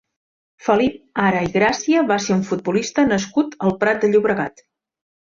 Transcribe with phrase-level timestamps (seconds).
[0.67, 0.95] Felip
[1.25, 4.69] Ara i Gràcia va ser un futbolista nascut al Prat de Llobregat.